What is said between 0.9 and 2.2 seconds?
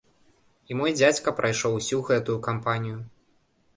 дзядзька прайшоў усю